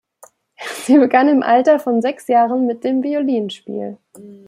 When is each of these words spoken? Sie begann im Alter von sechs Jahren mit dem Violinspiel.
Sie 0.87 0.97
begann 0.97 1.27
im 1.29 1.43
Alter 1.43 1.77
von 1.79 2.01
sechs 2.01 2.25
Jahren 2.27 2.65
mit 2.65 2.83
dem 2.83 3.03
Violinspiel. 3.03 3.99